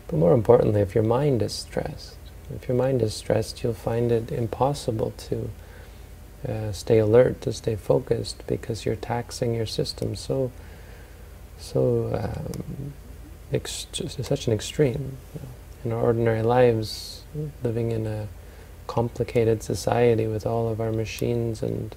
But 0.07 0.19
more 0.19 0.35
importantly, 0.35 0.81
if 0.81 0.95
your 0.95 1.05
mind 1.05 1.43
is 1.43 1.53
stressed, 1.53 2.17
if 2.55 2.69
your 2.69 2.77
mind 2.77 3.03
is 3.03 3.15
stressed, 3.15 3.63
you'll 3.63 3.75
find 3.75 4.11
it 4.11 4.33
impossible 4.33 5.13
to 5.29 5.51
uh, 6.49 6.73
stay 6.73 6.99
alert, 6.99 7.41
to 7.43 7.53
stay 7.53 7.77
focused, 7.77 8.43
because 8.47 8.85
you're 8.85 8.97
taxing 8.97 9.55
your 9.55 9.67
system 9.67 10.17
so, 10.17 10.51
so 11.59 12.11
um, 12.15 12.93
such 13.65 14.47
an 14.47 14.53
extreme. 14.53 15.17
In 15.85 15.93
our 15.93 16.01
ordinary 16.01 16.43
lives, 16.43 17.23
living 17.63 17.93
in 17.93 18.07
a 18.07 18.29
complicated 18.87 19.63
society 19.63 20.27
with 20.27 20.47
all 20.47 20.69
of 20.69 20.81
our 20.81 20.93
machines 20.93 21.63
and 21.63 21.95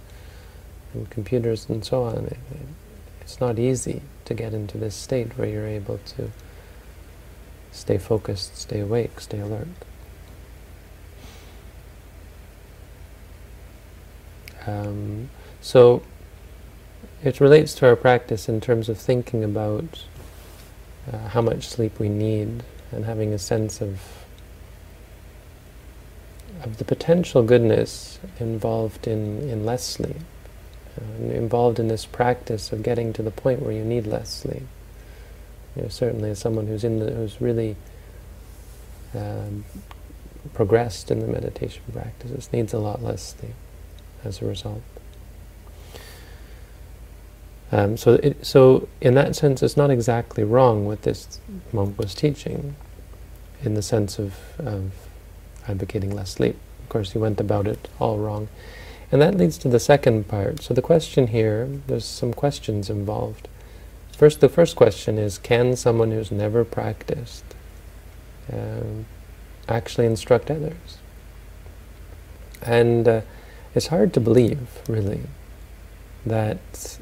and 0.93 1.09
computers 1.09 1.67
and 1.69 1.83
so 1.83 2.03
on, 2.03 2.25
it, 2.25 2.33
it, 2.33 2.67
it's 3.21 3.39
not 3.39 3.57
easy 3.57 4.01
to 4.25 4.33
get 4.33 4.53
into 4.53 4.77
this 4.77 4.95
state 4.95 5.37
where 5.37 5.47
you're 5.47 5.67
able 5.67 5.99
to 6.05 6.29
stay 7.71 7.97
focused, 7.97 8.55
stay 8.57 8.79
awake, 8.79 9.19
stay 9.19 9.39
alert. 9.39 9.67
Um, 14.65 15.29
so 15.61 16.03
it 17.23 17.39
relates 17.39 17.73
to 17.75 17.87
our 17.87 17.95
practice 17.95 18.49
in 18.49 18.61
terms 18.61 18.89
of 18.89 18.97
thinking 18.97 19.43
about 19.43 20.05
uh, 21.11 21.29
how 21.29 21.41
much 21.41 21.67
sleep 21.67 21.99
we 21.99 22.09
need 22.09 22.63
and 22.91 23.05
having 23.05 23.33
a 23.33 23.39
sense 23.39 23.81
of 23.81 23.99
of 26.61 26.77
the 26.77 26.85
potential 26.85 27.43
goodness 27.43 28.19
involved 28.39 29.05
in, 29.05 29.49
in 29.49 29.65
less 29.65 29.83
sleep, 29.83 30.21
uh, 30.97 31.23
involved 31.33 31.77
in 31.77 31.89
this 31.89 32.05
practice 32.05 32.71
of 32.71 32.81
getting 32.83 33.11
to 33.11 33.21
the 33.21 33.31
point 33.31 33.61
where 33.61 33.73
you 33.73 33.83
need 33.83 34.07
less 34.07 34.31
sleep. 34.31 34.63
You 35.75 35.81
know, 35.81 35.87
certainly 35.89 36.29
as 36.29 36.39
someone 36.39 36.67
who's 36.67 36.85
in 36.85 36.99
the, 36.99 37.11
who's 37.11 37.41
really 37.41 37.75
um, 39.13 39.65
progressed 40.53 41.11
in 41.11 41.19
the 41.19 41.27
meditation 41.27 41.81
practices 41.91 42.49
needs 42.53 42.73
a 42.73 42.79
lot 42.79 43.03
less 43.03 43.35
sleep 43.37 43.55
as 44.23 44.41
a 44.41 44.45
result. 44.45 44.81
Um, 47.71 47.97
so, 47.97 48.13
it, 48.13 48.45
so 48.45 48.87
in 49.01 49.15
that 49.15 49.35
sense, 49.35 49.63
it's 49.63 49.75
not 49.75 49.89
exactly 49.89 50.43
wrong 50.43 50.85
what 50.85 51.01
this 51.01 51.39
monk 51.71 51.97
was 51.97 52.13
teaching, 52.13 52.75
in 53.63 53.73
the 53.73 53.81
sense 53.81 54.19
of, 54.19 54.35
of 54.59 54.91
advocating 55.67 56.11
less 56.13 56.31
sleep. 56.31 56.55
Of 56.83 56.89
course, 56.89 57.13
he 57.13 57.17
went 57.17 57.39
about 57.39 57.65
it 57.65 57.87
all 57.99 58.17
wrong. 58.17 58.47
And 59.11 59.21
that 59.21 59.35
leads 59.35 59.57
to 59.59 59.69
the 59.69 59.79
second 59.79 60.27
part. 60.27 60.61
So 60.61 60.73
the 60.73 60.81
question 60.81 61.27
here, 61.27 61.67
there's 61.87 62.05
some 62.05 62.33
questions 62.33 62.89
involved. 62.89 63.47
First, 64.15 64.39
the 64.39 64.49
first 64.49 64.75
question 64.75 65.17
is, 65.17 65.37
can 65.37 65.75
someone 65.75 66.11
who's 66.11 66.31
never 66.31 66.63
practiced 66.63 67.43
um, 68.51 69.05
actually 69.67 70.05
instruct 70.05 70.51
others? 70.51 70.97
And 72.61 73.07
uh, 73.07 73.21
it's 73.75 73.87
hard 73.87 74.13
to 74.13 74.19
believe, 74.19 74.81
really, 74.87 75.21
that 76.25 76.99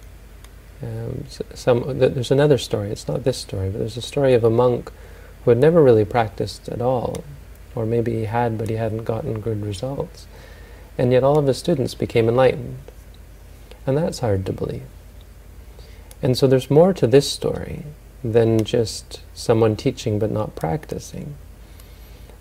um, 0.81 1.25
some. 1.53 1.99
There's 1.99 2.31
another 2.31 2.57
story. 2.57 2.89
It's 2.89 3.07
not 3.07 3.23
this 3.23 3.37
story, 3.37 3.69
but 3.69 3.79
there's 3.79 3.97
a 3.97 4.01
story 4.01 4.33
of 4.33 4.43
a 4.43 4.49
monk 4.49 4.91
who 5.43 5.51
had 5.51 5.57
never 5.57 5.83
really 5.83 6.05
practiced 6.05 6.69
at 6.69 6.81
all, 6.81 7.23
or 7.75 7.85
maybe 7.85 8.13
he 8.13 8.25
had, 8.25 8.57
but 8.57 8.69
he 8.69 8.75
hadn't 8.75 9.03
gotten 9.03 9.41
good 9.41 9.65
results, 9.65 10.27
and 10.97 11.11
yet 11.11 11.23
all 11.23 11.37
of 11.37 11.47
his 11.47 11.57
students 11.57 11.95
became 11.95 12.27
enlightened, 12.27 12.79
and 13.85 13.97
that's 13.97 14.19
hard 14.19 14.45
to 14.45 14.53
believe. 14.53 14.83
And 16.21 16.37
so 16.37 16.47
there's 16.47 16.69
more 16.69 16.93
to 16.93 17.07
this 17.07 17.29
story 17.29 17.83
than 18.23 18.63
just 18.63 19.21
someone 19.33 19.75
teaching 19.75 20.19
but 20.19 20.31
not 20.31 20.55
practicing. 20.55 21.35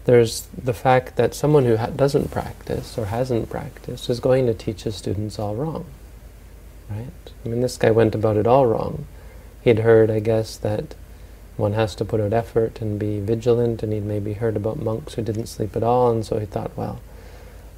There's 0.04 0.49
the 0.57 0.75
fact 0.75 1.16
that 1.16 1.35
someone 1.35 1.64
who 1.64 1.76
doesn't 1.76 2.30
practice 2.30 2.97
or 2.97 3.07
hasn't 3.07 3.50
practiced 3.50 4.09
is 4.09 4.21
going 4.21 4.47
to 4.47 4.54
teach 4.54 4.83
his 4.83 4.97
students 4.97 5.38
all 5.38 5.54
wrong. 5.54 5.87
Right? 6.88 7.07
I 7.45 7.49
mean, 7.49 7.61
this 7.61 7.76
guy 7.76 7.90
went 7.90 8.14
about 8.14 8.37
it 8.37 8.47
all 8.47 8.66
wrong. 8.66 9.07
He'd 9.62 9.80
heard, 9.80 10.11
I 10.11 10.21
guess, 10.21 10.57
that 10.57 10.95
one 11.57 11.75
has 11.75 11.95
to 11.97 12.04
put 12.04 12.21
out 12.21 12.33
effort 12.33 12.80
and 12.80 12.99
be 12.99 13.21
vigilant, 13.21 13.83
and 13.83 13.92
he'd 13.92 14.04
maybe 14.04 14.33
heard 14.33 14.57
about 14.57 14.78
monks 14.78 15.14
who 15.14 15.23
didn't 15.23 15.47
sleep 15.47 15.76
at 15.76 15.83
all, 15.83 16.11
and 16.11 16.25
so 16.25 16.38
he 16.38 16.47
thought, 16.47 16.76
well, 16.76 17.00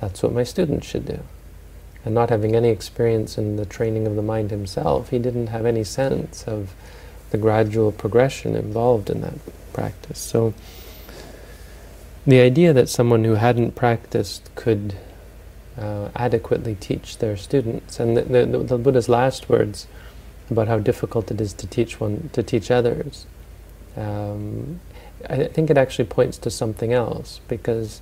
that's 0.01 0.23
what 0.23 0.33
my 0.33 0.45
students 0.45 0.87
should 0.87 1.07
do. 1.07 1.21
And 2.05 2.15
not 2.15 2.31
having 2.31 2.57
any 2.57 2.69
experience 2.69 3.37
in 3.37 3.57
the 3.57 3.67
training 3.67 4.07
of 4.07 4.17
the 4.17 4.23
mind 4.23 4.51
himself, 4.51 5.11
he 5.11 5.19
didn't 5.19 5.49
have 5.49 5.67
any 5.67 5.85
sense 5.85 6.45
of 6.45 6.75
the 7.31 7.39
gradual 7.39 7.93
progression 7.93 8.55
involved 8.55 9.11
in 9.11 9.21
that 9.23 9.35
practice. 9.73 10.19
So 10.19 10.55
the 12.27 12.41
idea 12.41 12.73
that 12.73 12.89
someone 12.89 13.25
who 13.25 13.35
hadn't 13.35 13.75
practiced 13.75 14.51
could 14.55 14.95
uh, 15.79 16.11
adequately 16.15 16.75
teach 16.75 17.19
their 17.19 17.37
students, 17.37 17.99
and 17.99 18.17
the, 18.17 18.23
the, 18.23 18.59
the, 18.59 18.79
Buddha's 18.79 19.09
last 19.09 19.49
words 19.49 19.87
about 20.51 20.69
how 20.69 20.79
difficult 20.79 21.31
it 21.31 21.41
is 21.41 21.53
to 21.55 21.67
teach 21.67 21.99
one 21.99 22.31
to 22.33 22.43
teach 22.43 22.71
others, 22.71 23.27
um, 23.97 24.81
I 25.29 25.45
think 25.45 25.71
it 25.71 25.79
actually 25.79 26.07
points 26.07 26.39
to 26.39 26.51
something 26.51 26.93
else 26.93 27.41
because 27.49 28.01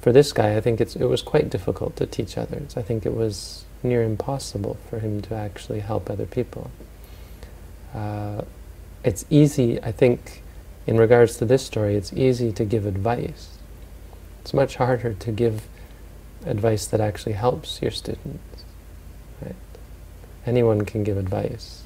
for 0.00 0.12
this 0.12 0.32
guy, 0.32 0.56
I 0.56 0.60
think 0.60 0.80
it 0.80 0.96
was 1.00 1.22
quite 1.22 1.50
difficult 1.50 1.96
to 1.96 2.06
teach 2.06 2.38
others. 2.38 2.76
I 2.76 2.82
think 2.82 3.04
it 3.04 3.14
was 3.14 3.64
near 3.82 4.02
impossible 4.02 4.76
for 4.88 5.00
him 5.00 5.20
to 5.22 5.34
actually 5.34 5.80
help 5.80 6.08
other 6.08 6.26
people. 6.26 6.70
Uh, 7.92 8.42
it's 9.02 9.24
easy, 9.30 9.82
I 9.82 9.92
think, 9.92 10.42
in 10.86 10.96
regards 10.96 11.36
to 11.38 11.44
this 11.44 11.64
story, 11.64 11.96
it's 11.96 12.12
easy 12.12 12.52
to 12.52 12.64
give 12.64 12.86
advice. 12.86 13.58
It's 14.42 14.54
much 14.54 14.76
harder 14.76 15.14
to 15.14 15.32
give 15.32 15.64
advice 16.44 16.86
that 16.86 17.00
actually 17.00 17.32
helps 17.32 17.82
your 17.82 17.90
students. 17.90 18.64
Right? 19.42 19.56
Anyone 20.46 20.84
can 20.84 21.02
give 21.02 21.16
advice. 21.16 21.82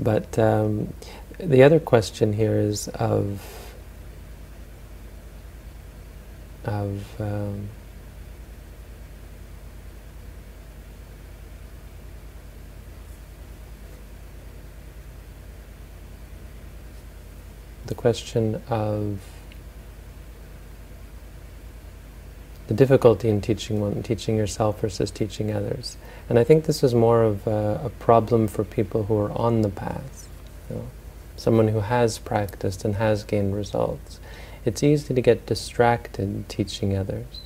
But 0.00 0.38
um, 0.38 0.94
the 1.38 1.62
other 1.62 1.78
question 1.78 2.32
here 2.32 2.56
is 2.56 2.88
of 2.88 3.40
of 6.64 7.20
um, 7.20 7.68
the 17.92 18.00
question 18.00 18.62
of 18.70 19.20
the 22.68 22.74
difficulty 22.74 23.28
in 23.28 23.42
teaching 23.42 23.82
one, 23.82 24.02
teaching 24.02 24.34
yourself 24.34 24.80
versus 24.80 25.10
teaching 25.10 25.52
others. 25.52 25.98
And 26.26 26.38
I 26.38 26.44
think 26.44 26.64
this 26.64 26.82
is 26.82 26.94
more 26.94 27.22
of 27.22 27.46
a, 27.46 27.82
a 27.84 27.90
problem 27.90 28.48
for 28.48 28.64
people 28.64 29.04
who 29.04 29.18
are 29.18 29.32
on 29.32 29.60
the 29.60 29.68
path. 29.68 30.26
You 30.70 30.76
know, 30.76 30.88
someone 31.36 31.68
who 31.68 31.80
has 31.80 32.18
practiced 32.18 32.82
and 32.86 32.96
has 32.96 33.24
gained 33.24 33.54
results. 33.54 34.20
It's 34.64 34.82
easy 34.82 35.12
to 35.12 35.20
get 35.20 35.44
distracted 35.44 36.48
teaching 36.48 36.96
others. 36.96 37.40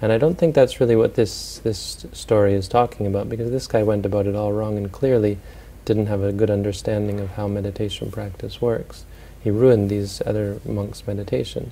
And 0.00 0.12
I 0.12 0.18
don't 0.18 0.38
think 0.38 0.54
that's 0.54 0.78
really 0.78 0.94
what 0.94 1.14
this, 1.14 1.58
this 1.58 2.06
story 2.12 2.54
is 2.54 2.68
talking 2.68 3.08
about, 3.08 3.28
because 3.28 3.50
this 3.50 3.66
guy 3.66 3.82
went 3.82 4.06
about 4.06 4.28
it 4.28 4.36
all 4.36 4.52
wrong 4.52 4.76
and 4.76 4.92
clearly 4.92 5.38
didn't 5.84 6.06
have 6.06 6.22
a 6.22 6.30
good 6.30 6.50
understanding 6.50 7.18
of 7.18 7.30
how 7.30 7.48
meditation 7.48 8.12
practice 8.12 8.60
works. 8.60 9.04
He 9.42 9.50
ruined 9.50 9.90
these 9.90 10.20
other 10.26 10.60
monks' 10.64 11.06
meditation. 11.06 11.70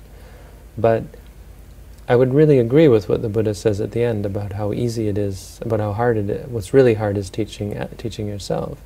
But 0.77 1.03
I 2.09 2.15
would 2.15 2.33
really 2.33 2.57
agree 2.59 2.87
with 2.87 3.09
what 3.09 3.21
the 3.21 3.29
Buddha 3.29 3.53
says 3.53 3.81
at 3.81 3.91
the 3.91 4.03
end 4.03 4.25
about 4.25 4.53
how 4.53 4.71
easy 4.71 5.09
it 5.09 5.17
is, 5.17 5.59
about 5.61 5.81
how 5.81 5.91
hard 5.91 6.17
it 6.17 6.29
is. 6.29 6.47
What's 6.47 6.73
really 6.73 6.93
hard 6.93 7.17
is 7.17 7.29
teaching 7.29 7.77
uh, 7.77 7.89
teaching 7.97 8.27
yourself. 8.27 8.79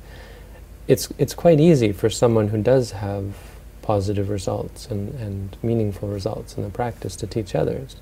It's 0.88 1.12
it's 1.18 1.34
quite 1.34 1.60
easy 1.60 1.92
for 1.92 2.10
someone 2.10 2.48
who 2.48 2.60
does 2.60 2.90
have 2.92 3.34
positive 3.80 4.28
results 4.28 4.86
and, 4.86 5.14
and 5.20 5.56
meaningful 5.62 6.08
results 6.08 6.56
in 6.56 6.64
the 6.64 6.70
practice 6.70 7.14
to 7.16 7.26
teach 7.26 7.54
others. 7.54 7.96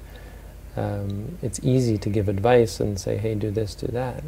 Um, 0.77 1.39
it's 1.43 1.61
easy 1.63 1.99
to 1.99 2.09
give 2.09 2.29
advice 2.29 2.81
and 2.81 2.99
say, 2.99 3.19
"Hey, 3.19 3.35
do 3.35 3.51
this, 3.51 3.75
do 3.75 3.89
that," 3.89 4.25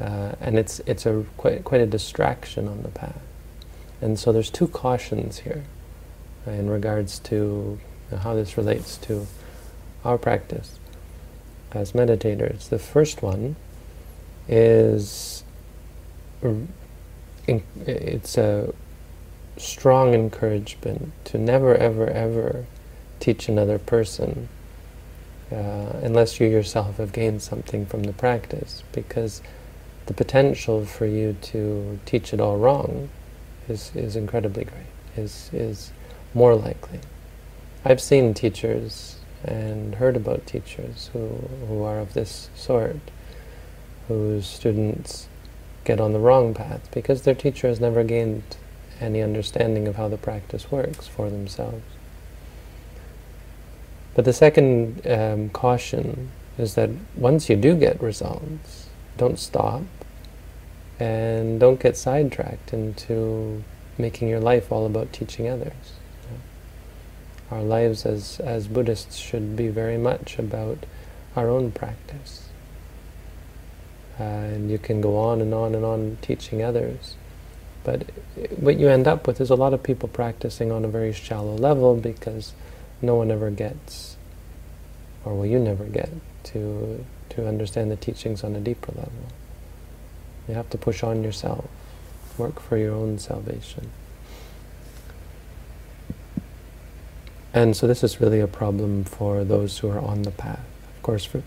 uh, 0.00 0.32
and 0.40 0.56
it's 0.56 0.80
it's 0.86 1.04
a 1.04 1.24
quite 1.36 1.64
quite 1.64 1.80
a 1.80 1.86
distraction 1.86 2.68
on 2.68 2.82
the 2.82 2.90
path. 2.90 3.23
And 4.04 4.18
so 4.18 4.32
there's 4.32 4.50
two 4.50 4.68
cautions 4.68 5.38
here 5.38 5.64
uh, 6.46 6.50
in 6.50 6.68
regards 6.68 7.18
to 7.20 7.80
uh, 8.12 8.18
how 8.18 8.34
this 8.34 8.58
relates 8.58 8.98
to 8.98 9.26
our 10.04 10.18
practice 10.18 10.78
as 11.72 11.92
meditators. 11.92 12.68
The 12.68 12.78
first 12.78 13.22
one 13.22 13.56
is 14.46 15.42
it's 17.86 18.36
a 18.36 18.74
strong 19.56 20.12
encouragement 20.12 21.12
to 21.24 21.38
never, 21.38 21.74
ever, 21.74 22.06
ever 22.06 22.66
teach 23.20 23.48
another 23.48 23.78
person 23.78 24.50
uh, 25.50 25.96
unless 26.02 26.38
you 26.38 26.46
yourself 26.46 26.98
have 26.98 27.12
gained 27.12 27.40
something 27.40 27.86
from 27.86 28.02
the 28.02 28.12
practice, 28.12 28.82
because 28.92 29.40
the 30.04 30.12
potential 30.12 30.84
for 30.84 31.06
you 31.06 31.34
to 31.40 31.98
teach 32.04 32.34
it 32.34 32.40
all 32.40 32.58
wrong 32.58 33.08
is, 33.68 33.92
is 33.94 34.16
incredibly 34.16 34.64
great, 34.64 34.86
is, 35.16 35.50
is 35.52 35.92
more 36.32 36.54
likely. 36.54 37.00
I've 37.84 38.00
seen 38.00 38.34
teachers 38.34 39.16
and 39.44 39.96
heard 39.96 40.16
about 40.16 40.46
teachers 40.46 41.10
who, 41.12 41.28
who 41.68 41.82
are 41.82 41.98
of 41.98 42.14
this 42.14 42.48
sort, 42.54 42.96
whose 44.08 44.46
students 44.46 45.28
get 45.84 46.00
on 46.00 46.12
the 46.12 46.18
wrong 46.18 46.54
path 46.54 46.88
because 46.92 47.22
their 47.22 47.34
teacher 47.34 47.68
has 47.68 47.78
never 47.80 48.02
gained 48.02 48.42
any 49.00 49.20
understanding 49.20 49.86
of 49.86 49.96
how 49.96 50.08
the 50.08 50.16
practice 50.16 50.70
works 50.70 51.06
for 51.06 51.28
themselves. 51.28 51.82
But 54.14 54.24
the 54.24 54.32
second 54.32 55.06
um, 55.06 55.50
caution 55.50 56.30
is 56.56 56.74
that 56.76 56.90
once 57.16 57.50
you 57.50 57.56
do 57.56 57.74
get 57.74 58.00
results, 58.00 58.88
don't 59.16 59.38
stop 59.38 59.82
and 61.00 61.58
don't 61.58 61.80
get 61.80 61.96
sidetracked 61.96 62.72
into 62.72 63.62
making 63.98 64.28
your 64.28 64.40
life 64.40 64.70
all 64.70 64.86
about 64.86 65.12
teaching 65.12 65.48
others. 65.48 65.72
Our 67.50 67.62
lives 67.62 68.06
as, 68.06 68.40
as 68.40 68.66
Buddhists 68.66 69.16
should 69.16 69.54
be 69.54 69.68
very 69.68 69.98
much 69.98 70.38
about 70.38 70.78
our 71.36 71.48
own 71.48 71.72
practice. 71.72 72.48
Uh, 74.18 74.22
and 74.22 74.70
you 74.70 74.78
can 74.78 75.00
go 75.00 75.18
on 75.18 75.40
and 75.40 75.52
on 75.52 75.74
and 75.74 75.84
on 75.84 76.18
teaching 76.22 76.62
others. 76.62 77.16
But 77.82 78.10
what 78.56 78.78
you 78.78 78.88
end 78.88 79.06
up 79.06 79.26
with 79.26 79.40
is 79.40 79.50
a 79.50 79.56
lot 79.56 79.74
of 79.74 79.82
people 79.82 80.08
practicing 80.08 80.72
on 80.72 80.84
a 80.84 80.88
very 80.88 81.12
shallow 81.12 81.56
level 81.56 81.96
because 81.96 82.54
no 83.02 83.16
one 83.16 83.30
ever 83.30 83.50
gets, 83.50 84.16
or 85.24 85.34
will 85.34 85.46
you 85.46 85.58
never 85.58 85.84
get, 85.84 86.10
to, 86.44 87.04
to 87.30 87.46
understand 87.46 87.90
the 87.90 87.96
teachings 87.96 88.42
on 88.42 88.56
a 88.56 88.60
deeper 88.60 88.92
level. 88.92 89.28
You 90.48 90.54
have 90.54 90.70
to 90.70 90.78
push 90.78 91.02
on 91.02 91.24
yourself, 91.24 91.66
work 92.36 92.60
for 92.60 92.76
your 92.76 92.94
own 92.94 93.18
salvation. 93.18 93.90
And 97.52 97.76
so 97.76 97.86
this 97.86 98.02
is 98.02 98.20
really 98.20 98.40
a 98.40 98.48
problem 98.48 99.04
for 99.04 99.44
those 99.44 99.78
who 99.78 99.88
are 99.88 100.00
on 100.00 100.22
the 100.22 100.32
path. 100.32 100.64
Of 100.96 101.02
course, 101.02 101.24
for, 101.24 101.42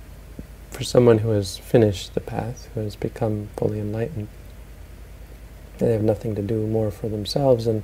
for 0.71 0.83
someone 0.83 1.19
who 1.19 1.31
has 1.31 1.57
finished 1.57 2.13
the 2.13 2.21
path, 2.21 2.69
who 2.73 2.79
has 2.79 2.95
become 2.95 3.49
fully 3.57 3.79
enlightened, 3.79 4.29
they 5.79 5.91
have 5.91 6.03
nothing 6.03 6.33
to 6.35 6.41
do 6.41 6.65
more 6.65 6.91
for 6.91 7.09
themselves, 7.09 7.67
and 7.67 7.83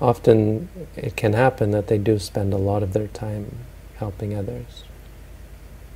often 0.00 0.68
it 0.96 1.16
can 1.16 1.32
happen 1.32 1.70
that 1.72 1.88
they 1.88 1.98
do 1.98 2.18
spend 2.18 2.52
a 2.52 2.58
lot 2.58 2.82
of 2.82 2.92
their 2.92 3.08
time 3.08 3.56
helping 3.96 4.34
others. 4.34 4.84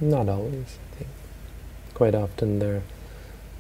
Not 0.01 0.29
always, 0.29 0.79
I 0.93 0.97
think. 0.97 1.11
Quite 1.95 2.15
often 2.15 2.59
they're, 2.59 2.83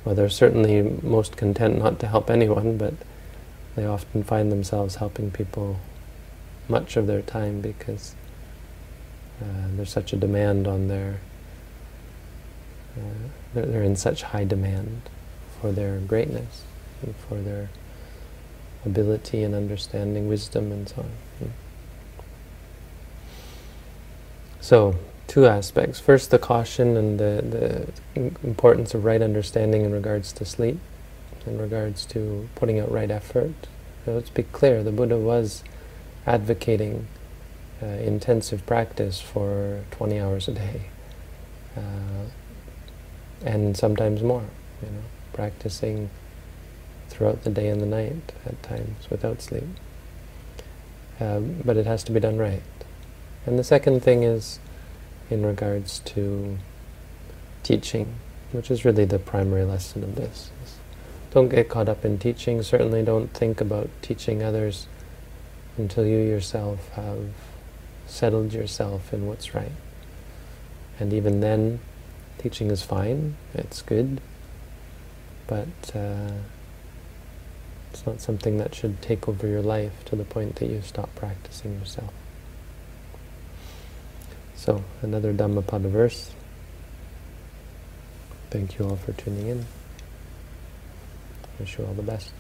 well, 0.04 0.14
they're 0.14 0.28
certainly 0.28 0.82
most 1.02 1.36
content 1.36 1.78
not 1.78 2.00
to 2.00 2.08
help 2.08 2.30
anyone, 2.30 2.76
but 2.76 2.94
they 3.76 3.86
often 3.86 4.22
find 4.22 4.50
themselves 4.50 4.96
helping 4.96 5.30
people 5.30 5.78
much 6.68 6.96
of 6.96 7.06
their 7.06 7.22
time 7.22 7.60
because 7.60 8.14
uh, 9.40 9.68
there's 9.76 9.90
such 9.90 10.12
a 10.12 10.16
demand 10.16 10.66
on 10.66 10.88
their, 10.88 11.20
uh, 12.96 13.28
they're, 13.54 13.66
they're, 13.66 13.82
in 13.82 13.96
such 13.96 14.22
high 14.22 14.44
demand 14.44 15.02
for 15.60 15.72
their 15.72 15.98
greatness 15.98 16.62
and 17.02 17.14
for 17.16 17.40
their 17.40 17.68
ability 18.84 19.42
and 19.42 19.54
understanding, 19.54 20.28
wisdom 20.28 20.72
and 20.72 20.88
so 20.88 21.02
on. 21.02 21.10
Hmm. 21.38 21.50
So, 24.60 24.96
two 25.32 25.46
aspects. 25.46 25.98
First, 25.98 26.30
the 26.30 26.38
caution 26.38 26.94
and 26.94 27.18
the, 27.18 27.88
the 28.14 28.30
importance 28.46 28.92
of 28.92 29.02
right 29.02 29.22
understanding 29.22 29.82
in 29.82 29.90
regards 29.90 30.30
to 30.34 30.44
sleep. 30.44 30.78
in 31.46 31.58
regards 31.58 32.04
to 32.04 32.50
putting 32.54 32.78
out 32.78 32.92
right 32.92 33.10
effort. 33.10 33.54
So 34.04 34.12
let's 34.12 34.28
be 34.28 34.42
clear, 34.42 34.82
the 34.82 34.92
Buddha 34.92 35.16
was 35.16 35.64
advocating 36.26 37.06
uh, 37.82 37.86
intensive 37.86 38.66
practice 38.66 39.22
for 39.22 39.84
20 39.92 40.20
hours 40.20 40.48
a 40.48 40.52
day. 40.52 40.82
Uh, 41.78 42.26
and 43.42 43.74
sometimes 43.74 44.22
more, 44.22 44.44
you 44.82 44.88
know, 44.88 45.04
practicing 45.32 46.10
throughout 47.08 47.42
the 47.44 47.50
day 47.50 47.68
and 47.68 47.80
the 47.80 47.86
night 47.86 48.34
at 48.44 48.62
times 48.62 49.08
without 49.08 49.40
sleep. 49.40 49.64
Um, 51.18 51.62
but 51.64 51.78
it 51.78 51.86
has 51.86 52.04
to 52.04 52.12
be 52.12 52.20
done 52.20 52.36
right. 52.36 52.62
And 53.46 53.58
the 53.58 53.64
second 53.64 54.02
thing 54.02 54.24
is 54.24 54.58
in 55.32 55.44
regards 55.44 56.00
to 56.00 56.58
teaching, 57.62 58.14
which 58.52 58.70
is 58.70 58.84
really 58.84 59.04
the 59.04 59.18
primary 59.18 59.64
lesson 59.64 60.04
of 60.04 60.14
this. 60.14 60.50
Don't 61.30 61.48
get 61.48 61.68
caught 61.68 61.88
up 61.88 62.04
in 62.04 62.18
teaching. 62.18 62.62
Certainly 62.62 63.04
don't 63.04 63.32
think 63.32 63.60
about 63.60 63.88
teaching 64.02 64.42
others 64.42 64.86
until 65.78 66.04
you 66.04 66.18
yourself 66.18 66.90
have 66.90 67.30
settled 68.06 68.52
yourself 68.52 69.12
in 69.14 69.26
what's 69.26 69.54
right. 69.54 69.72
And 71.00 71.12
even 71.12 71.40
then, 71.40 71.80
teaching 72.38 72.70
is 72.70 72.82
fine, 72.82 73.36
it's 73.54 73.80
good, 73.80 74.20
but 75.46 75.66
uh, 75.94 76.32
it's 77.90 78.06
not 78.06 78.20
something 78.20 78.58
that 78.58 78.74
should 78.74 79.00
take 79.00 79.28
over 79.28 79.46
your 79.46 79.62
life 79.62 80.04
to 80.06 80.16
the 80.16 80.24
point 80.24 80.56
that 80.56 80.66
you 80.66 80.82
stop 80.82 81.14
practicing 81.14 81.78
yourself. 81.78 82.12
So, 84.62 84.84
another 85.02 85.32
Dhammapada 85.32 85.88
verse. 85.88 86.30
Thank 88.50 88.78
you 88.78 88.84
all 88.84 88.94
for 88.94 89.12
tuning 89.12 89.48
in. 89.48 89.66
Wish 91.58 91.78
you 91.78 91.84
all 91.84 91.94
the 91.94 92.02
best. 92.04 92.30